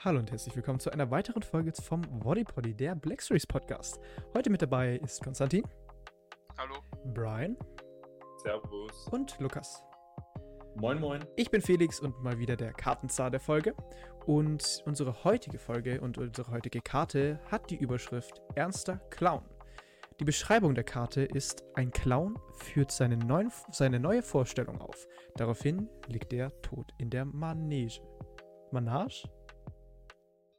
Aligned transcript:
Hallo 0.00 0.18
und 0.18 0.30
herzlich 0.30 0.54
willkommen 0.54 0.78
zu 0.78 0.90
einer 0.90 1.10
weiteren 1.10 1.42
Folge 1.42 1.72
vom 1.72 2.02
Bodypoddy, 2.02 2.74
der 2.74 2.94
Black 2.94 3.22
Series 3.22 3.46
Podcast. 3.46 3.98
Heute 4.34 4.50
mit 4.50 4.60
dabei 4.62 4.96
ist 4.98 5.22
Konstantin, 5.24 5.64
Hallo. 6.58 6.74
Brian 7.14 7.56
Servus. 8.42 9.08
und 9.10 9.38
Lukas. 9.40 9.82
Moin, 10.76 11.00
moin. 11.00 11.24
Ich 11.36 11.50
bin 11.50 11.62
Felix 11.62 11.98
und 12.00 12.22
mal 12.22 12.38
wieder 12.38 12.56
der 12.56 12.72
Kartenzar 12.74 13.30
der 13.30 13.40
Folge. 13.40 13.74
Und 14.26 14.82
unsere 14.84 15.24
heutige 15.24 15.58
Folge 15.58 16.00
und 16.00 16.18
unsere 16.18 16.50
heutige 16.50 16.82
Karte 16.82 17.40
hat 17.50 17.70
die 17.70 17.76
Überschrift 17.76 18.42
Ernster 18.54 18.98
Clown. 19.10 19.42
Die 20.20 20.24
Beschreibung 20.24 20.74
der 20.74 20.84
Karte 20.84 21.22
ist, 21.22 21.64
ein 21.74 21.90
Clown 21.90 22.38
führt 22.58 22.90
seine, 22.90 23.16
neuen, 23.16 23.50
seine 23.70 23.98
neue 23.98 24.22
Vorstellung 24.22 24.80
auf. 24.80 25.06
Daraufhin 25.36 25.88
liegt 26.06 26.32
er 26.32 26.50
tot 26.62 26.92
in 26.98 27.08
der 27.10 27.24
Manege. 27.24 28.00
Manage? 28.72 29.28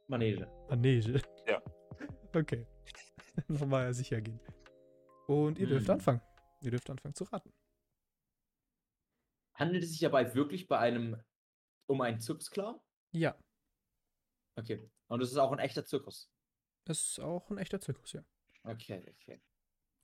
Manege. 0.08 0.46
Manege. 0.68 1.22
Ja. 1.46 1.62
Okay. 2.34 2.66
Nochmal 3.48 3.92
sicher 3.94 4.20
gehen. 4.20 4.38
Und 5.26 5.58
ihr 5.58 5.66
dürft 5.66 5.86
Mhm. 5.88 5.94
anfangen. 5.94 6.20
Ihr 6.60 6.70
dürft 6.70 6.90
anfangen 6.90 7.14
zu 7.14 7.24
raten. 7.24 7.52
Handelt 9.54 9.82
es 9.82 9.90
sich 9.90 10.00
dabei 10.00 10.34
wirklich 10.34 10.68
bei 10.68 10.78
einem 10.78 11.20
um 11.86 12.00
einen 12.02 12.20
Zirkusclown? 12.20 12.80
Ja, 13.12 13.36
Okay. 14.56 14.90
Und 15.06 15.22
es 15.22 15.30
ist 15.30 15.38
auch 15.38 15.52
ein 15.52 15.58
echter 15.60 15.84
Zirkus. 15.86 16.30
das 16.84 17.00
ist 17.00 17.20
auch 17.20 17.48
ein 17.50 17.58
echter 17.58 17.80
Zirkus, 17.80 18.12
ja. 18.12 18.22
Okay, 18.64 19.04
okay. 19.14 19.40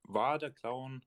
War 0.05 0.39
der 0.39 0.53
Clown. 0.53 1.05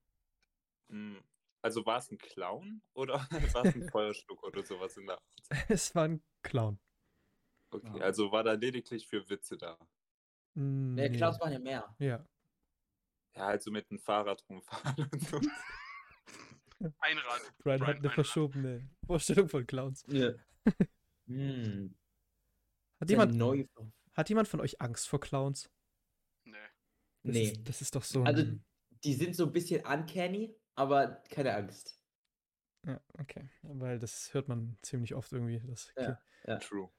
mh, 0.89 1.19
Also 1.61 1.85
war 1.85 1.97
es 1.97 2.11
ein 2.11 2.17
Clown 2.17 2.81
oder 2.93 3.13
war 3.55 3.65
es 3.65 3.73
ein 3.75 3.89
Feuerschluck 3.89 4.43
oder 4.43 4.63
sowas 4.63 4.97
in 4.97 5.07
der 5.07 5.15
Art? 5.15 5.23
Es 5.69 5.95
war 5.95 6.03
ein 6.05 6.21
Clown. 6.43 6.79
Okay, 7.69 7.99
Ah. 7.99 8.03
also 8.05 8.31
war 8.31 8.43
da 8.43 8.53
lediglich 8.53 9.05
für 9.07 9.27
Witze 9.29 9.57
da. 9.57 9.77
Mm, 10.55 10.95
nee. 10.95 11.09
Clowns 11.09 11.39
waren 11.39 11.51
ja 11.53 11.59
mehr. 11.59 11.95
Ja. 11.99 12.25
Ja, 13.35 13.47
also 13.47 13.71
mit 13.71 13.89
dem 13.91 13.99
Fahrrad 13.99 14.43
rumfahren 14.49 15.09
und 15.11 15.21
so. 15.21 15.39
Einrad. 16.99 17.41
Brian 17.59 17.81
hat 17.81 17.85
Brian, 17.87 17.97
eine 17.97 18.07
ein 18.09 18.13
verschobene 18.13 18.89
Vorstellung 19.05 19.49
von 19.49 19.65
Clowns. 19.67 20.05
Ja. 20.09 20.31
hm. 21.27 21.95
Hat 22.99 23.09
ja 23.09 23.13
jemand, 23.13 23.35
neu. 23.35 23.65
hat 24.13 24.29
jemand 24.29 24.47
von 24.47 24.61
euch 24.61 24.79
Angst 24.81 25.07
vor 25.07 25.19
Clowns? 25.19 25.69
Nee. 26.45 26.53
Das 27.23 27.33
Nee. 27.33 27.43
Ist, 27.43 27.67
das 27.69 27.81
ist 27.81 27.95
doch 27.95 28.03
so 28.03 28.23
Also, 28.23 28.43
ein... 28.43 28.63
die 29.03 29.13
sind 29.13 29.35
so 29.35 29.45
ein 29.45 29.51
bisschen 29.53 29.85
uncanny, 29.85 30.55
aber 30.75 31.21
keine 31.29 31.53
Angst. 31.55 31.99
Ja, 32.85 33.01
okay. 33.19 33.49
Weil 33.63 33.99
das 33.99 34.33
hört 34.33 34.47
man 34.47 34.77
ziemlich 34.81 35.13
oft 35.15 35.31
irgendwie. 35.33 35.59
Das, 35.67 35.91
Ja. 36.45 36.57
True. 36.59 36.89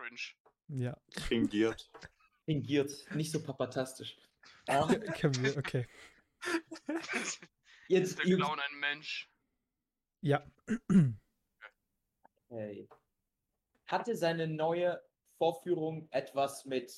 Cringe. 0.00 0.20
ja. 0.68 0.96
Fingiert. 1.10 1.90
Fingiert. 2.44 2.90
Nicht 3.14 3.32
so 3.32 3.42
papatastisch. 3.42 4.16
Wir, 4.66 5.56
okay. 5.58 5.86
jetzt, 7.88 8.10
ist 8.10 8.18
der 8.18 8.36
Clown 8.36 8.60
ein 8.60 8.78
Mensch? 8.78 9.30
Ja. 10.22 10.46
hey. 12.48 12.88
Hatte 13.86 14.16
seine 14.16 14.46
neue 14.46 15.02
Vorführung 15.38 16.08
etwas 16.12 16.64
mit 16.64 16.92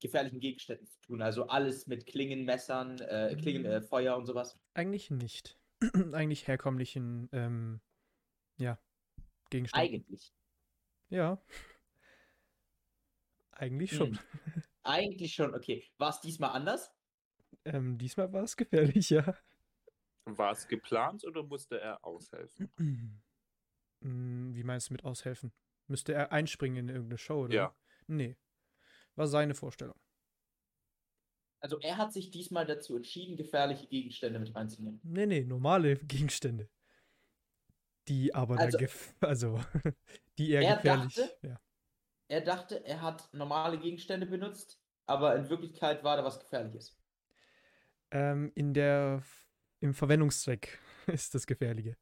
gefährlichen 0.00 0.40
Gegenständen 0.40 0.86
zu 0.88 1.00
tun? 1.02 1.22
Also 1.22 1.46
alles 1.46 1.86
mit 1.86 2.06
Klingen, 2.06 2.44
Messern, 2.44 2.98
äh, 3.00 3.36
Klingen, 3.40 3.64
äh, 3.64 3.80
Feuer 3.80 4.16
und 4.16 4.26
sowas? 4.26 4.58
Eigentlich 4.74 5.10
nicht. 5.10 5.58
Eigentlich 6.12 6.48
herkömmlichen, 6.48 7.28
ähm, 7.32 7.80
ja, 8.58 8.78
Gegenständen. 9.50 9.94
Eigentlich. 9.94 10.34
Ja. 11.08 11.40
Eigentlich 13.52 13.92
schon. 13.94 14.18
Hm. 14.18 14.62
Eigentlich 14.84 15.34
schon, 15.34 15.54
okay. 15.54 15.84
War 15.98 16.10
es 16.10 16.20
diesmal 16.20 16.50
anders? 16.50 16.90
Ähm, 17.64 17.98
diesmal 17.98 18.32
war 18.32 18.42
es 18.42 18.56
gefährlich, 18.56 19.10
ja. 19.10 19.36
War 20.24 20.52
es 20.52 20.66
geplant 20.66 21.24
oder 21.24 21.42
musste 21.42 21.80
er 21.80 22.04
aushelfen? 22.04 22.72
Mm, 24.00 24.54
Wie 24.56 24.64
meinst 24.64 24.88
du 24.88 24.94
mit 24.94 25.04
aushelfen? 25.04 25.52
Müsste 25.86 26.14
er 26.14 26.32
einspringen 26.32 26.88
in 26.88 26.88
irgendeine 26.88 27.18
Show, 27.18 27.44
oder? 27.44 27.54
Ja. 27.54 27.76
Nee. 28.06 28.36
War 29.14 29.26
seine 29.26 29.54
Vorstellung. 29.54 29.96
Also 31.60 31.78
er 31.78 31.96
hat 31.96 32.12
sich 32.12 32.30
diesmal 32.30 32.66
dazu 32.66 32.96
entschieden, 32.96 33.36
gefährliche 33.36 33.86
Gegenstände 33.86 34.40
mit 34.40 34.52
reinzunehmen. 34.54 35.00
Nee, 35.04 35.26
nee, 35.26 35.44
normale 35.44 35.96
Gegenstände. 35.96 36.68
Die 38.08 38.34
aber 38.34 38.58
Also- 38.58 38.78
dann 38.78 38.86
gef 38.86 39.14
also 39.20 39.60
die 40.38 40.50
eher 40.50 40.62
Er 40.62 40.76
gefährlich. 40.76 41.14
dachte- 41.14 41.36
Ja. 41.46 41.60
Er 42.32 42.40
dachte, 42.40 42.82
er 42.86 43.02
hat 43.02 43.28
normale 43.34 43.78
Gegenstände 43.78 44.24
benutzt, 44.24 44.80
aber 45.04 45.36
in 45.36 45.50
Wirklichkeit 45.50 46.02
war 46.02 46.16
da 46.16 46.24
was 46.24 46.40
Gefährliches. 46.40 46.98
Ähm, 48.10 48.50
in 48.54 48.72
der 48.72 49.22
im 49.80 49.92
Verwendungszweck 49.92 50.78
ist 51.08 51.34
das 51.34 51.46
Gefährliche. 51.46 51.98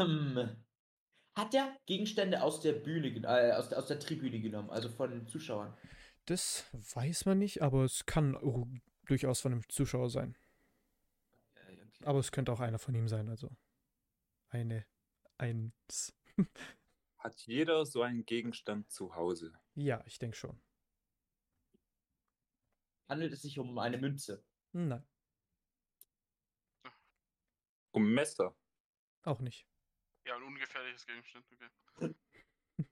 Hm. 0.00 0.56
Hat 1.36 1.54
er 1.54 1.76
Gegenstände 1.86 2.42
aus 2.42 2.60
der 2.60 2.72
Bühne, 2.72 3.06
äh, 3.06 3.52
aus, 3.52 3.68
der, 3.68 3.78
aus 3.78 3.86
der 3.86 4.00
Tribüne 4.00 4.40
genommen, 4.40 4.70
also 4.70 4.88
von 4.88 5.12
den 5.12 5.28
Zuschauern? 5.28 5.72
Das 6.24 6.66
weiß 6.72 7.24
man 7.26 7.38
nicht, 7.38 7.62
aber 7.62 7.84
es 7.84 8.04
kann 8.04 8.36
durchaus 9.04 9.42
von 9.42 9.52
einem 9.52 9.68
Zuschauer 9.68 10.10
sein. 10.10 10.36
Aber 12.02 12.18
es 12.18 12.32
könnte 12.32 12.50
auch 12.50 12.58
einer 12.58 12.80
von 12.80 12.96
ihm 12.96 13.06
sein, 13.06 13.28
also 13.28 13.48
eine 14.48 14.84
eins. 15.38 16.12
Hat 17.18 17.40
jeder 17.46 17.84
so 17.86 18.02
einen 18.02 18.24
Gegenstand 18.24 18.90
zu 18.90 19.14
Hause? 19.14 19.58
Ja, 19.74 20.02
ich 20.06 20.18
denke 20.18 20.36
schon. 20.36 20.60
Handelt 23.08 23.32
es 23.32 23.42
sich 23.42 23.58
um 23.58 23.78
eine 23.78 23.98
Münze? 23.98 24.44
Nein, 24.72 25.04
Um 27.92 28.12
Messer? 28.12 28.54
auch 29.22 29.40
nicht. 29.40 29.66
Ja, 30.26 30.36
ein 30.36 30.42
ungefährliches 30.42 31.06
Gegenstand. 31.06 31.46
Okay. 31.96 32.14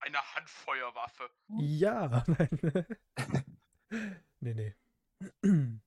Eine 0.00 0.18
Handfeuerwaffe. 0.34 1.30
Ja, 1.58 2.24
nein. 2.28 2.86
nee, 4.40 4.54
nee. 4.54 4.74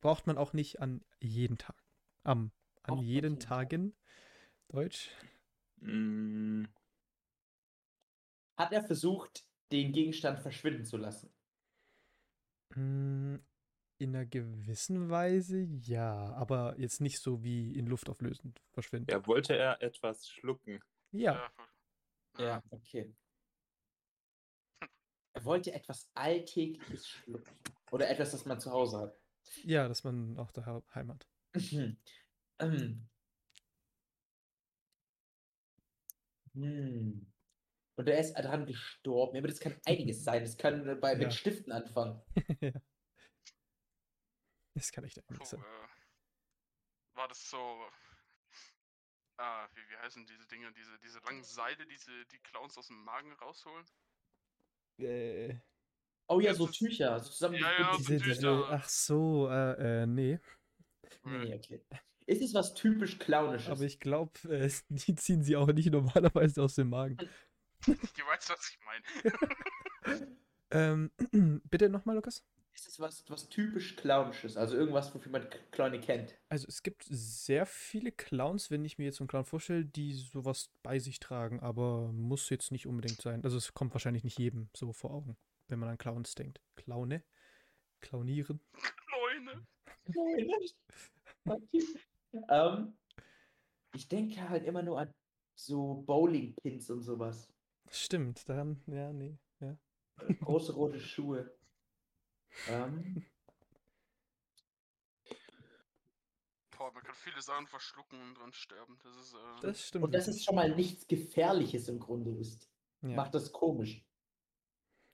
Braucht 0.00 0.26
man 0.26 0.38
auch 0.38 0.52
nicht 0.52 0.80
an 0.80 1.02
jeden 1.20 1.58
Tag. 1.58 1.82
Am, 2.22 2.52
an 2.82 2.96
man 2.96 3.04
jeden 3.04 3.08
jeden 3.34 3.40
Tag. 3.40 3.70
Tagen. 3.70 3.96
Deutsch. 4.68 5.10
Mm, 5.80 6.64
Hat 8.56 8.72
er 8.72 8.82
versucht, 8.84 9.44
den 9.72 9.92
Gegenstand 9.92 10.38
verschwinden 10.40 10.84
zu 10.84 10.96
lassen? 10.96 11.32
Mm, 12.74 13.36
In 13.98 14.14
einer 14.16 14.26
gewissen 14.26 15.08
Weise 15.10 15.60
ja, 15.62 16.32
aber 16.34 16.78
jetzt 16.78 17.00
nicht 17.00 17.20
so 17.20 17.42
wie 17.42 17.72
in 17.76 17.86
Luft 17.86 18.08
auflösend 18.08 18.60
verschwinden. 18.72 19.10
ja, 19.10 19.24
wollte 19.26 19.56
er 19.56 19.80
etwas 19.82 20.28
schlucken? 20.28 20.80
Ja, 21.12 21.50
Ja. 22.38 22.62
okay. 22.70 23.14
Er 25.36 25.44
wollte 25.44 25.72
etwas 25.72 26.08
Alltägliches 26.14 27.08
schlucken. 27.08 27.52
Oder 27.90 28.08
etwas, 28.08 28.30
das 28.32 28.44
man 28.46 28.60
zu 28.60 28.70
Hause 28.70 28.98
hat. 28.98 29.20
ja, 29.64 29.86
dass 29.88 30.04
man 30.04 30.36
auch 30.38 30.50
daheim 30.52 31.10
hat. 31.12 31.28
Mhm. 31.54 31.96
Ähm. 32.60 33.08
Hm. 36.54 37.30
Und 37.96 38.08
er 38.08 38.18
ist 38.18 38.34
daran 38.34 38.66
gestorben. 38.66 39.36
Aber 39.38 39.48
das 39.48 39.60
kann 39.60 39.76
einiges 39.84 40.24
sein. 40.24 40.42
Das 40.42 40.56
kann 40.56 40.98
bei, 41.00 41.12
Ja. 41.12 41.18
mit 41.18 41.32
Stiften 41.34 41.72
anfangen. 41.72 42.20
Ja. 42.60 42.72
Das 44.76 44.90
kann 44.90 45.04
echt 45.04 45.18
einiges 45.30 45.50
sein. 45.50 45.60
äh, 45.60 47.16
war 47.16 47.28
das 47.28 47.48
so. 47.48 47.58
Ah, 49.36 49.68
wie, 49.72 49.80
wie 49.88 49.96
heißen 49.98 50.26
diese 50.26 50.46
Dinge? 50.48 50.72
Diese, 50.72 50.98
diese 50.98 51.20
langen 51.20 51.44
Seile, 51.44 51.86
die 51.86 51.96
sie 51.96 52.24
die 52.32 52.40
Clowns 52.40 52.76
aus 52.76 52.88
dem 52.88 53.02
Magen 53.04 53.32
rausholen? 53.34 53.86
Äh, 54.98 55.56
Oh 56.26 56.40
ja, 56.40 56.54
so 56.54 56.66
ist- 56.66 56.78
Tücher. 56.78 57.20
So 57.20 57.30
zusammen 57.30 57.54
Ja, 57.56 57.70
ja, 57.78 57.96
diese, 57.98 58.18
so 58.18 58.24
diese, 58.24 58.40
Tücher. 58.40 58.68
ach 58.70 58.88
so, 58.88 59.48
äh, 59.48 60.02
äh, 60.02 60.06
nee. 60.06 60.40
Nee, 61.22 61.54
okay. 61.54 61.84
Ist 62.26 62.42
es 62.42 62.54
was 62.54 62.74
typisch 62.74 63.18
Clownisches? 63.18 63.68
Aber 63.68 63.82
ich 63.82 64.00
glaube, 64.00 64.32
äh, 64.48 64.70
die 64.88 65.14
ziehen 65.14 65.42
sie 65.42 65.56
auch 65.56 65.66
nicht 65.72 65.90
normalerweise 65.90 66.62
aus 66.62 66.74
dem 66.74 66.90
Magen. 66.90 67.16
Du 67.86 67.92
weißt, 67.92 68.50
was 68.50 68.70
ich 68.70 68.78
meine. 68.84 70.28
Ähm, 70.70 71.12
bitte 71.70 71.88
nochmal, 71.88 72.16
Lukas? 72.16 72.42
ist 72.74 72.88
es 72.88 73.00
was, 73.00 73.24
was 73.28 73.48
typisch 73.48 73.96
Clownisches? 73.96 74.56
Also 74.56 74.76
irgendwas, 74.76 75.14
wofür 75.14 75.30
man 75.30 75.46
Clowne 75.70 76.00
kennt? 76.00 76.34
Also 76.48 76.66
es 76.68 76.82
gibt 76.82 77.04
sehr 77.08 77.66
viele 77.66 78.10
Clowns, 78.10 78.70
wenn 78.70 78.84
ich 78.84 78.98
mir 78.98 79.04
jetzt 79.04 79.18
so 79.18 79.22
einen 79.22 79.28
Clown 79.28 79.44
vorstelle, 79.44 79.84
die 79.84 80.12
sowas 80.14 80.70
bei 80.82 80.98
sich 80.98 81.20
tragen, 81.20 81.60
aber 81.60 82.12
muss 82.12 82.50
jetzt 82.50 82.72
nicht 82.72 82.86
unbedingt 82.86 83.22
sein. 83.22 83.44
Also 83.44 83.56
es 83.56 83.74
kommt 83.74 83.94
wahrscheinlich 83.94 84.24
nicht 84.24 84.38
jedem 84.38 84.68
so 84.74 84.92
vor 84.92 85.12
Augen, 85.12 85.36
wenn 85.68 85.78
man 85.78 85.88
an 85.88 85.98
Clowns 85.98 86.34
denkt. 86.34 86.60
Clowne? 86.76 87.22
Clownieren? 88.00 88.60
Leune. 89.12 89.66
ähm, 92.50 92.96
ich 93.94 94.08
denke 94.08 94.48
halt 94.48 94.64
immer 94.64 94.82
nur 94.82 94.98
an 95.00 95.14
so 95.54 96.02
Bowling-Pins 96.06 96.90
und 96.90 97.02
sowas. 97.02 97.48
Stimmt, 97.90 98.48
dann, 98.48 98.82
ja, 98.86 99.12
nee, 99.12 99.38
ja. 99.60 99.76
Große 100.40 100.72
rote 100.74 100.98
Schuhe. 101.00 101.56
Ähm, 102.68 103.24
Boah, 106.76 106.92
man 106.92 107.02
kann 107.04 107.14
viele 107.14 107.40
Sachen 107.40 107.66
verschlucken 107.68 108.20
und 108.20 108.34
dran 108.34 108.52
sterben. 108.52 108.98
Das 109.02 109.16
ist, 109.16 109.34
äh, 109.34 109.60
Das 109.62 109.86
stimmt. 109.88 110.04
und 110.04 110.12
dass 110.14 110.22
es 110.24 110.28
wirklich. 110.34 110.44
schon 110.44 110.54
mal 110.56 110.74
nichts 110.74 111.06
Gefährliches 111.06 111.88
im 111.88 112.00
Grunde 112.00 112.32
ist, 112.32 112.68
ja. 113.02 113.14
macht 113.16 113.34
das 113.34 113.52
komisch. 113.52 114.04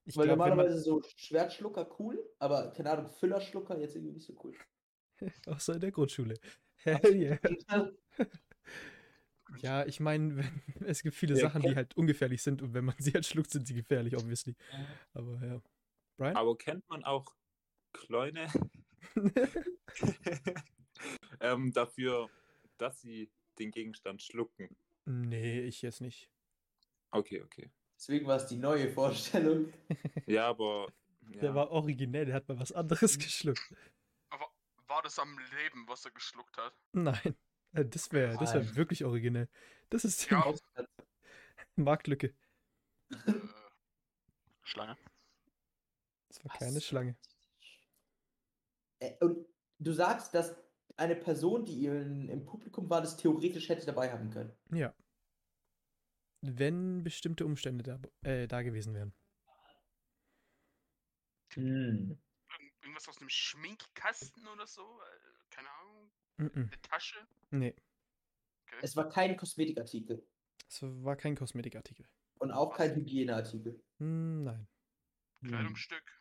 Ich 0.06 0.16
Weil 0.16 0.24
glaub, 0.26 0.38
wenn 0.38 0.38
man- 0.38 0.48
normalerweise 0.50 0.80
so 0.82 1.02
Schwertschlucker 1.16 1.88
cool, 1.98 2.18
aber 2.38 2.70
keine 2.72 2.90
Ahnung, 2.90 3.10
Füllerschlucker 3.10 3.78
jetzt 3.78 3.94
irgendwie 3.94 4.14
nicht 4.14 4.26
so 4.26 4.34
cool. 4.42 4.56
Außer 5.46 5.74
in 5.74 5.80
der 5.80 5.92
Grundschule. 5.92 6.34
Hell 6.82 7.16
yeah. 7.16 7.38
Ja, 9.58 9.84
ich 9.84 10.00
meine, 10.00 10.44
es 10.86 11.02
gibt 11.02 11.14
viele 11.14 11.34
Ja, 11.34 11.40
Sachen, 11.42 11.62
die 11.62 11.74
halt 11.74 11.96
ungefährlich 11.96 12.42
sind 12.42 12.62
und 12.62 12.72
wenn 12.72 12.84
man 12.84 12.94
sie 12.98 13.12
halt 13.12 13.26
schluckt, 13.26 13.50
sind 13.50 13.66
sie 13.66 13.74
gefährlich, 13.74 14.16
obviously. 14.16 14.54
Aber 15.12 15.40
ja. 15.44 15.60
Brian? 16.16 16.36
Aber 16.36 16.56
kennt 16.56 16.88
man 16.88 17.04
auch 17.04 17.34
Kleune 17.92 18.46
ähm, 21.40 21.72
dafür, 21.72 22.30
dass 22.78 23.00
sie 23.00 23.30
den 23.58 23.72
Gegenstand 23.72 24.22
schlucken? 24.22 24.76
nee, 25.04 25.60
ich 25.62 25.82
jetzt 25.82 26.00
nicht. 26.00 26.30
Okay, 27.10 27.42
okay. 27.42 27.70
Deswegen 27.96 28.26
war 28.26 28.36
es 28.36 28.46
die 28.46 28.56
neue 28.56 28.88
Vorstellung. 28.88 29.72
Ja, 30.26 30.46
aber. 30.46 30.92
Ja. 31.32 31.40
Der 31.40 31.54
war 31.54 31.70
originell, 31.70 32.26
der 32.26 32.36
hat 32.36 32.48
mal 32.48 32.58
was 32.58 32.72
anderes 32.72 33.18
geschluckt. 33.18 33.74
War 34.90 35.02
das 35.02 35.18
am 35.18 35.38
Leben, 35.38 35.88
was 35.88 36.04
er 36.04 36.10
geschluckt 36.10 36.56
hat? 36.58 36.74
Nein. 36.92 37.36
äh, 37.72 37.84
Das 37.86 38.12
wäre 38.12 38.36
das 38.36 38.52
wär 38.52 38.76
wirklich 38.76 39.04
originell. 39.04 39.48
Das 39.88 40.04
ist 40.04 40.26
die 40.28 40.34
Ja. 40.34 40.44
Marktlücke. 41.76 42.34
Äh, 43.10 43.32
Schlange. 44.62 44.96
Das 46.28 46.44
war 46.44 46.52
Was? 46.52 46.58
keine 46.58 46.80
Schlange. 46.80 47.16
Äh, 49.00 49.16
Und 49.24 49.46
du 49.78 49.92
sagst, 49.92 50.34
dass 50.34 50.54
eine 50.96 51.16
Person, 51.16 51.64
die 51.64 51.86
in, 51.86 52.28
im 52.28 52.44
Publikum 52.44 52.90
war, 52.90 53.00
das 53.00 53.16
theoretisch 53.16 53.68
hätte 53.68 53.86
dabei 53.86 54.12
haben 54.12 54.30
können. 54.30 54.52
Ja. 54.72 54.94
Wenn 56.42 57.02
bestimmte 57.02 57.44
Umstände 57.46 57.82
da, 57.82 58.28
äh, 58.28 58.46
da 58.46 58.62
gewesen 58.62 58.94
wären. 58.94 59.14
Hm. 61.54 62.18
Irgend- 62.80 62.84
Irgendwas 62.84 63.08
aus 63.08 63.18
einem 63.20 63.28
Schminkkasten 63.28 64.46
oder 64.48 64.66
so? 64.66 64.82
Äh, 64.82 65.50
Keine 65.50 65.68
Ahnung. 65.70 66.10
Mm 66.38 66.46
Eine 66.56 66.82
Tasche? 66.82 67.18
Nee, 67.50 67.74
Okay. 68.66 68.78
Es 68.82 68.94
war 68.96 69.08
kein 69.08 69.36
Kosmetikartikel 69.36 70.24
es 70.68 70.80
war 70.82 71.16
kein 71.16 71.34
Kosmetikartikel. 71.36 72.06
und 72.38 72.52
auch 72.52 72.76
kein 72.76 72.94
Hygieneartikel. 72.94 73.82
Hm, 73.98 74.44
Nein. 74.44 74.68
Hm. 75.42 75.48
Kleidungsstück. 75.48 76.20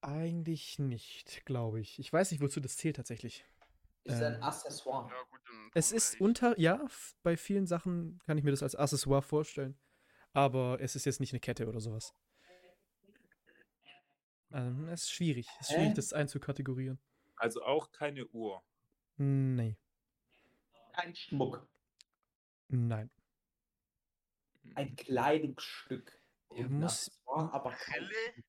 Eigentlich 0.00 0.80
nicht, 0.80 1.44
glaube 1.46 1.80
ich. 1.80 2.00
Ich 2.00 2.12
weiß 2.12 2.32
nicht, 2.32 2.40
wozu 2.40 2.58
das 2.58 2.76
zählt 2.76 2.96
tatsächlich. 2.96 3.44
Ist 4.02 4.20
ein 4.20 4.34
Ähm, 4.34 4.42
Accessoire. 4.42 5.08
Ja, 5.08 5.22
gut. 5.30 5.40
Es 5.74 5.92
ist 5.92 6.20
unter, 6.20 6.58
ja, 6.58 6.84
bei 7.22 7.36
vielen 7.36 7.66
Sachen 7.68 8.18
kann 8.26 8.36
ich 8.36 8.42
mir 8.42 8.50
das 8.50 8.64
als 8.64 8.74
Accessoire 8.74 9.22
vorstellen. 9.22 9.78
Aber 10.32 10.80
es 10.80 10.96
ist 10.96 11.04
jetzt 11.04 11.20
nicht 11.20 11.32
eine 11.32 11.40
Kette 11.40 11.68
oder 11.68 11.78
sowas. 11.80 12.12
Ähm, 14.52 14.88
es 14.88 15.02
ist 15.04 15.12
schwierig. 15.12 15.48
Es 15.60 15.68
ist 15.70 15.74
schwierig, 15.76 15.94
das 15.94 16.12
einzukategorieren. 16.12 16.98
Also 17.36 17.62
auch 17.64 17.90
keine 17.92 18.26
Uhr. 18.28 18.62
Nee, 19.16 19.76
Kein 20.92 21.14
Schmuck. 21.14 21.66
nein. 22.68 23.10
Ein 24.74 24.94
Kleidungsstück. 24.96 26.18
Ein 26.50 26.80
muss- 26.80 27.08
Accessoire, 27.08 27.52
aber 27.52 27.70
Brille? 27.70 28.44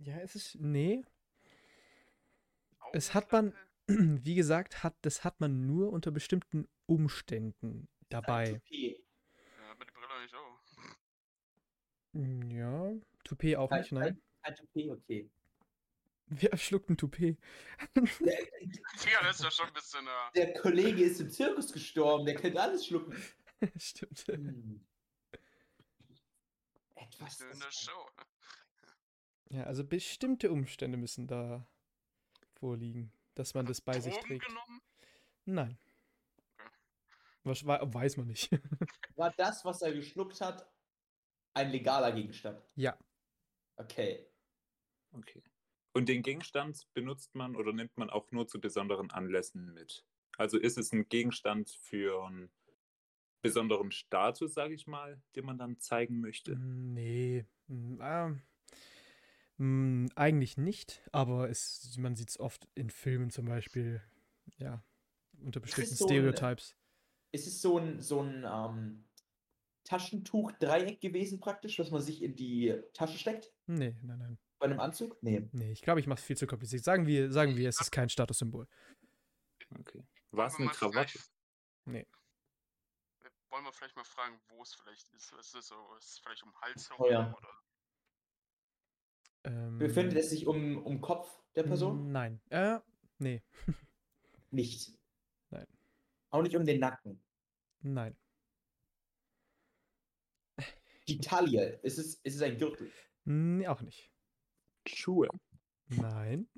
Ja, 0.00 0.18
es 0.18 0.34
ist, 0.34 0.56
nee. 0.60 1.04
Es 2.92 3.14
hat 3.14 3.30
man-? 3.32 3.52
Wie 3.86 4.34
gesagt, 4.34 4.82
hat, 4.82 4.94
das 5.02 5.24
hat 5.24 5.40
man 5.40 5.66
nur 5.66 5.90
unter 5.92 6.10
bestimmten 6.10 6.66
Umständen 6.86 7.80
ein 7.82 7.88
dabei. 8.08 8.60
Ja, 8.68 8.90
aber 9.70 9.84
die 9.84 9.90
Brille 9.92 10.08
eigentlich 10.18 10.34
auch. 10.34 10.60
Mm, 12.12 12.50
Ja, 12.50 12.92
Toupet 13.24 13.56
auch 13.56 13.70
nicht, 13.70 13.92
nein. 13.92 14.20
Ein 14.44 14.54
Toupet, 14.56 14.90
okay. 14.90 15.30
Wer 16.26 16.56
schluckt 16.56 16.88
ein 16.90 16.96
Toupet? 16.96 17.36
Der, 18.20 18.38
Ja, 19.12 19.22
das 19.22 19.36
ist 19.36 19.44
ja 19.44 19.50
schon 19.50 19.66
ein 19.66 19.72
bisschen. 19.74 20.06
Äh, 20.06 20.32
der 20.36 20.54
Kollege 20.54 21.02
ist 21.04 21.20
im 21.20 21.28
Zirkus 21.30 21.72
gestorben, 21.72 22.24
der 22.24 22.34
könnte 22.34 22.60
alles 22.60 22.86
schlucken. 22.86 23.14
Stimmt. 23.76 24.18
Hm. 24.28 24.84
Etwas. 26.94 27.40
in 27.40 27.48
der 27.58 27.58
das- 27.66 27.74
Show. 27.74 28.08
Ja, 29.50 29.64
also 29.64 29.84
bestimmte 29.84 30.50
Umstände 30.50 30.96
müssen 30.96 31.26
da 31.26 31.66
vorliegen, 32.54 33.12
dass 33.34 33.54
man 33.54 33.66
das 33.66 33.80
bei 33.80 34.00
sich 34.00 34.14
Drogen 34.14 34.26
trägt. 34.28 34.46
genommen? 34.46 34.80
Nein. 35.44 35.78
Was, 37.44 37.64
wei- 37.66 37.80
weiß 37.82 38.16
man 38.16 38.26
nicht. 38.28 38.50
War 39.16 39.30
das, 39.36 39.64
was 39.64 39.82
er 39.82 39.92
geschluckt 39.92 40.40
hat, 40.40 40.66
ein 41.52 41.70
legaler 41.70 42.12
Gegenstand? 42.12 42.60
ja. 42.76 42.96
Okay. 43.76 44.26
Okay. 45.14 45.42
Und 45.92 46.08
den 46.08 46.22
Gegenstand 46.22 46.86
benutzt 46.92 47.34
man 47.34 47.54
oder 47.56 47.72
nimmt 47.72 47.96
man 47.96 48.10
auch 48.10 48.30
nur 48.32 48.46
zu 48.48 48.60
besonderen 48.60 49.10
Anlässen 49.10 49.72
mit? 49.72 50.04
Also 50.36 50.58
ist 50.58 50.76
es 50.76 50.92
ein 50.92 51.08
Gegenstand 51.08 51.70
für 51.70 52.26
einen 52.26 52.50
besonderen 53.42 53.92
Status, 53.92 54.54
sage 54.54 54.74
ich 54.74 54.86
mal, 54.86 55.22
den 55.36 55.44
man 55.44 55.58
dann 55.58 55.78
zeigen 55.78 56.20
möchte? 56.20 56.56
Nee. 56.56 57.44
mm, 59.58 60.06
eigentlich 60.16 60.56
nicht, 60.56 61.02
aber 61.12 61.48
es, 61.48 61.96
man 61.98 62.16
sieht 62.16 62.30
es 62.30 62.40
oft 62.40 62.68
in 62.74 62.90
Filmen 62.90 63.30
zum 63.30 63.46
Beispiel. 63.46 64.02
Ja. 64.56 64.82
Unter 65.40 65.60
bestimmten 65.60 65.94
so 65.94 66.06
ein- 66.06 66.08
Stereotypes. 66.08 66.76
Ist 67.32 67.46
es 67.46 67.60
so 67.60 67.78
ein, 67.78 68.00
so 68.00 68.20
ein 68.22 68.44
ähm, 68.48 69.04
Taschentuch-Dreieck 69.84 71.00
gewesen, 71.00 71.40
praktisch, 71.40 71.78
was 71.78 71.90
man 71.90 72.00
sich 72.00 72.22
in 72.22 72.34
die 72.34 72.74
Tasche 72.92 73.18
steckt? 73.18 73.52
Nee, 73.66 73.94
nein, 74.02 74.18
nein. 74.18 74.38
Bei 74.58 74.66
einem 74.66 74.80
Anzug? 74.80 75.16
Nee. 75.22 75.48
Nee, 75.52 75.72
ich 75.72 75.82
glaube, 75.82 76.00
ich 76.00 76.06
mache 76.06 76.20
es 76.20 76.24
viel 76.24 76.36
zu 76.36 76.46
kompliziert. 76.46 76.84
Sagen 76.84 77.06
wir, 77.06 77.30
sagen 77.32 77.56
wir, 77.56 77.68
es 77.68 77.80
ist 77.80 77.90
kein 77.90 78.08
Statussymbol. 78.08 78.66
Okay. 79.78 80.04
War 80.30 80.46
es 80.46 80.56
eine 80.56 80.68
Krawatte? 80.68 81.18
Nee. 81.84 82.06
Wollen 83.50 83.64
wir 83.64 83.72
vielleicht 83.72 83.96
mal 83.96 84.04
fragen, 84.04 84.40
wo 84.48 84.62
es 84.62 84.74
vielleicht 84.74 85.08
ist? 85.12 85.32
Ist 85.32 85.54
es 85.54 85.68
so, 85.68 85.94
ist 85.96 86.08
es 86.10 86.18
vielleicht 86.18 86.42
um 86.42 86.50
den 86.50 86.60
Hals 86.60 86.90
Oh 86.98 87.06
ja. 87.08 87.22
herum? 87.22 87.34
Oder? 87.34 87.48
Ähm, 89.44 89.78
Befindet 89.78 90.18
es 90.18 90.30
sich 90.30 90.46
um, 90.46 90.84
um 90.84 91.00
Kopf 91.00 91.40
der 91.54 91.64
Person? 91.64 92.10
Nein. 92.10 92.40
Äh, 92.50 92.80
nee. 93.18 93.42
Nicht. 94.50 94.98
Nein. 95.50 95.66
Auch 96.30 96.42
nicht 96.42 96.56
um 96.56 96.64
den 96.64 96.80
Nacken. 96.80 97.22
Nein. 97.80 98.16
Die 101.06 101.20
Taille. 101.20 101.80
Ist 101.82 101.98
es, 101.98 102.14
ist 102.22 102.36
es 102.36 102.42
ein 102.42 102.56
Gürtel? 102.56 102.90
Nee, 103.24 103.66
auch 103.68 103.82
nicht. 103.82 104.10
Schuhe. 104.86 105.28
Nein. 105.88 106.48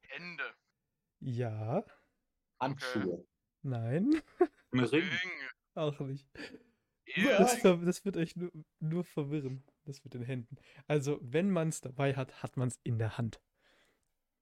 Hände. 0.00 0.44
Ja. 1.20 1.84
Handschuhe. 2.60 3.26
Nein. 3.62 4.22
Ein 4.72 4.80
Ring. 4.80 5.02
Ringe. 5.02 5.50
Auch 5.74 5.98
nicht. 6.00 6.28
Ehe. 7.06 7.28
Das, 7.38 7.60
das 7.62 8.04
wird 8.04 8.16
euch 8.16 8.36
nur, 8.36 8.50
nur 8.80 9.04
verwirren. 9.04 9.64
Das 9.84 10.02
mit 10.04 10.14
den 10.14 10.22
Händen. 10.22 10.56
Also, 10.86 11.18
wenn 11.22 11.50
man 11.50 11.68
es 11.68 11.80
dabei 11.80 12.14
hat, 12.14 12.42
hat 12.42 12.56
man 12.56 12.68
es 12.68 12.78
in 12.84 12.98
der 12.98 13.18
Hand. 13.18 13.40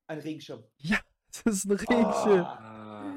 Ein 0.06 0.20
Regenschirm. 0.20 0.64
Das 1.32 1.54
ist 1.54 1.66
ein 1.66 1.76
Regenschirm. 1.76 2.44
Ah, 2.44 3.14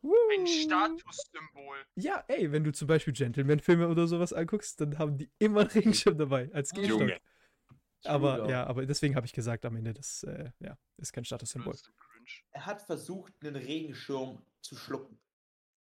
Woo. 0.00 0.14
Ein 0.38 0.46
Statussymbol. 0.46 1.76
Ja, 1.96 2.24
ey, 2.28 2.52
wenn 2.52 2.62
du 2.62 2.72
zum 2.72 2.86
Beispiel 2.86 3.12
Gentleman-Filme 3.12 3.88
oder 3.88 4.06
sowas 4.06 4.32
anguckst, 4.32 4.80
dann 4.80 4.98
haben 4.98 5.18
die 5.18 5.30
immer 5.40 5.62
einen 5.62 5.70
Regenschirm 5.70 6.16
dabei 6.16 6.48
als 6.52 6.70
Gegenstand. 6.70 7.10
Junge. 7.10 7.20
Aber 8.04 8.48
ja, 8.48 8.64
aber 8.66 8.86
deswegen 8.86 9.16
habe 9.16 9.26
ich 9.26 9.32
gesagt 9.32 9.64
am 9.64 9.76
Ende, 9.76 9.94
das 9.94 10.22
äh, 10.22 10.50
ja, 10.60 10.78
ist 10.96 11.12
kein 11.12 11.24
Statussymbol. 11.24 11.74
Er 12.52 12.66
hat 12.66 12.82
versucht, 12.82 13.32
einen 13.40 13.56
Regenschirm 13.56 14.44
zu 14.60 14.76
schlucken. 14.76 15.18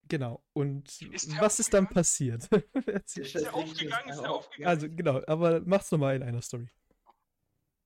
Genau. 0.09 0.45
Und 0.53 1.01
Ist 1.13 1.39
was 1.41 1.59
ist 1.61 1.73
dann 1.73 1.89
passiert? 1.89 2.47
Ist 3.17 3.35
der 3.35 3.55
aufgegangen? 3.55 4.11
Ist 4.11 4.19
Auf- 4.19 4.29
aufgegangen? 4.47 4.69
also 4.69 4.89
genau, 4.89 5.23
aber 5.27 5.61
mach's 5.65 5.91
nochmal 5.91 6.17
in 6.17 6.23
einer 6.23 6.43
Story. 6.43 6.69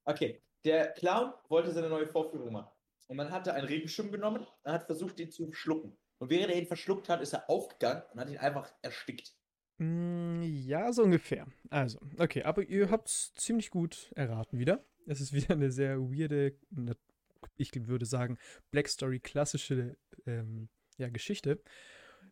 Okay, 0.04 0.42
der 0.64 0.92
Clown 0.94 1.32
wollte 1.48 1.72
seine 1.72 1.88
neue 1.88 2.08
Vorführung 2.08 2.52
machen. 2.52 2.70
Und 3.06 3.16
man 3.16 3.30
hatte 3.30 3.54
einen 3.54 3.66
Regenschirm 3.66 4.10
genommen 4.10 4.46
und 4.64 4.72
hat 4.72 4.84
versucht, 4.84 5.18
ihn 5.20 5.30
zu 5.30 5.52
schlucken. 5.52 5.96
Und 6.18 6.30
während 6.30 6.50
er 6.50 6.58
ihn 6.58 6.66
verschluckt 6.66 7.08
hat, 7.08 7.20
ist 7.20 7.32
er 7.32 7.48
aufgegangen 7.48 8.02
und 8.12 8.20
hat 8.20 8.28
ihn 8.28 8.38
einfach 8.38 8.72
erstickt. 8.82 9.37
Mm, 9.78 10.42
Ja, 10.42 10.92
so 10.92 11.02
ungefähr. 11.04 11.46
Also, 11.70 12.00
okay, 12.18 12.42
aber 12.42 12.64
ihr 12.64 12.90
habt 12.90 13.08
es 13.08 13.32
ziemlich 13.34 13.70
gut 13.70 14.10
erraten 14.16 14.58
wieder. 14.58 14.84
Es 15.06 15.20
ist 15.20 15.32
wieder 15.32 15.54
eine 15.54 15.70
sehr 15.70 15.98
weirde, 16.00 16.54
ich 17.56 17.70
würde 17.86 18.06
sagen, 18.06 18.38
Black 18.70 18.88
Story 18.88 19.20
klassische 19.20 19.96
ähm, 20.26 20.68
ja, 20.96 21.08
Geschichte. 21.08 21.62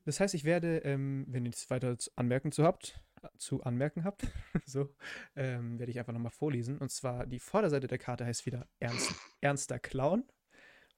Das 0.05 0.21
heißt, 0.21 0.35
ich 0.35 0.45
werde, 0.45 0.79
ähm, 0.79 1.25
wenn 1.29 1.45
ihr 1.45 1.51
nichts 1.51 1.71
weiter 1.71 1.99
zu- 1.99 2.11
anmerken 2.17 2.53
zu 2.53 2.65
habt, 2.65 3.01
zu 3.39 3.63
anmerken 3.63 4.05
habt, 4.05 4.23
so, 4.67 4.95
ähm, 5.35 5.79
werde 5.79 5.91
ich 5.91 5.99
einfach 5.99 6.13
nochmal 6.13 6.31
vorlesen. 6.33 6.79
Und 6.79 6.91
zwar 6.91 7.27
die 7.27 7.41
Vorderseite 7.41 7.87
der 7.87 7.99
Karte 7.99 8.25
heißt 8.25 8.47
wieder 8.47 8.69
Ernst, 8.81 9.15
Ernster 9.41 9.79
Clown. 9.79 10.25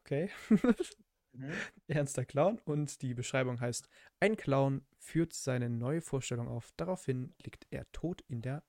Okay. 0.00 0.30
Mhm. 1.38 1.52
Ernster 1.88 2.24
Clown. 2.24 2.60
Und 2.64 3.02
die 3.02 3.14
Beschreibung 3.14 3.60
heißt: 3.60 3.88
Ein 4.20 4.36
Clown 4.36 4.82
führt 4.98 5.32
seine 5.32 5.70
neue 5.70 6.00
Vorstellung 6.00 6.48
auf. 6.48 6.70
Daraufhin 6.76 7.34
liegt 7.42 7.66
er 7.70 7.90
tot 7.92 8.22
in 8.28 8.42
der 8.42 8.62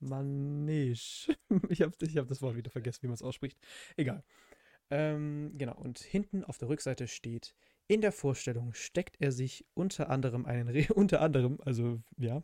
Manege. 0.00 1.36
Ich 1.68 1.82
habe 1.82 1.92
ich 2.00 2.16
hab 2.16 2.28
das 2.28 2.42
Wort 2.42 2.56
wieder 2.56 2.70
vergessen, 2.70 3.02
wie 3.02 3.06
man 3.06 3.14
es 3.14 3.22
ausspricht. 3.22 3.58
Egal. 3.96 4.24
Ähm, 4.90 5.52
genau. 5.56 5.76
Und 5.76 5.98
hinten 5.98 6.44
auf 6.44 6.58
der 6.58 6.68
Rückseite 6.68 7.08
steht: 7.08 7.54
In 7.86 8.00
der 8.00 8.12
Vorstellung 8.12 8.74
steckt 8.74 9.16
er 9.20 9.32
sich 9.32 9.64
unter 9.74 10.10
anderem 10.10 10.46
einen, 10.46 10.68
Re 10.68 10.86
unter 10.94 11.20
anderem, 11.20 11.58
also 11.64 12.02
ja, 12.18 12.42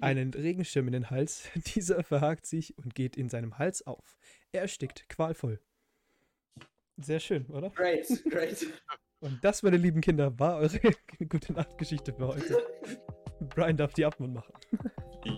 einen 0.00 0.32
Regenschirm 0.34 0.86
in 0.86 0.92
den 0.92 1.10
Hals. 1.10 1.48
Dieser 1.74 2.02
verhakt 2.02 2.46
sich 2.46 2.76
und 2.78 2.94
geht 2.94 3.16
in 3.16 3.28
seinem 3.28 3.58
Hals 3.58 3.86
auf. 3.86 4.18
Er 4.52 4.62
erstickt 4.62 5.08
qualvoll. 5.08 5.60
Sehr 6.96 7.18
schön, 7.18 7.46
oder? 7.46 7.70
Great, 7.70 8.22
great. 8.30 8.66
Und 9.24 9.42
das, 9.42 9.62
meine 9.62 9.78
lieben 9.78 10.02
Kinder, 10.02 10.38
war 10.38 10.58
eure 10.58 10.78
gute 11.30 11.54
Nachtgeschichte 11.54 12.12
für 12.12 12.28
heute. 12.28 12.62
Brian 13.54 13.74
darf 13.74 13.94
die 13.94 14.04
Abmund 14.04 14.34
machen. 14.34 14.52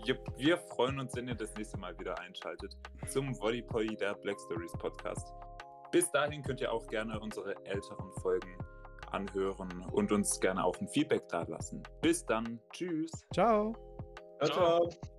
Jupp, 0.04 0.18
wir 0.36 0.58
freuen 0.58 0.98
uns, 0.98 1.14
wenn 1.14 1.28
ihr 1.28 1.36
das 1.36 1.54
nächste 1.54 1.78
Mal 1.78 1.96
wieder 2.00 2.18
einschaltet 2.18 2.76
zum 3.06 3.32
Volleypoly 3.36 3.96
der 3.96 4.14
Black 4.14 4.40
Stories 4.40 4.72
Podcast. 4.72 5.32
Bis 5.92 6.10
dahin 6.10 6.42
könnt 6.42 6.60
ihr 6.60 6.72
auch 6.72 6.84
gerne 6.88 7.18
unsere 7.20 7.54
älteren 7.64 8.12
Folgen 8.22 8.58
anhören 9.12 9.84
und 9.92 10.10
uns 10.10 10.40
gerne 10.40 10.64
auch 10.64 10.76
ein 10.80 10.88
Feedback 10.88 11.28
dalassen. 11.28 11.80
Bis 12.02 12.26
dann. 12.26 12.58
Tschüss. 12.72 13.12
Ciao. 13.32 13.72
Ciao, 14.40 14.50
ciao. 14.90 15.15